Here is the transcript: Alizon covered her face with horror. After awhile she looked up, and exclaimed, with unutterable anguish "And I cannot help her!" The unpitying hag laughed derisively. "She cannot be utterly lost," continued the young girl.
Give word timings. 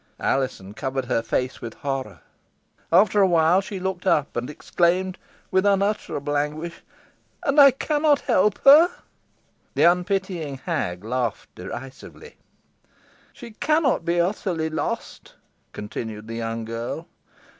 Alizon 0.19 0.73
covered 0.73 1.05
her 1.05 1.21
face 1.21 1.61
with 1.61 1.75
horror. 1.75 2.21
After 2.91 3.21
awhile 3.21 3.61
she 3.61 3.79
looked 3.79 4.07
up, 4.07 4.35
and 4.35 4.49
exclaimed, 4.49 5.19
with 5.51 5.63
unutterable 5.63 6.35
anguish 6.35 6.81
"And 7.43 7.61
I 7.61 7.69
cannot 7.69 8.21
help 8.21 8.57
her!" 8.65 8.89
The 9.75 9.83
unpitying 9.83 10.57
hag 10.65 11.03
laughed 11.03 11.53
derisively. 11.53 12.37
"She 13.31 13.51
cannot 13.51 14.03
be 14.03 14.19
utterly 14.19 14.71
lost," 14.71 15.35
continued 15.71 16.27
the 16.27 16.33
young 16.37 16.65
girl. 16.65 17.07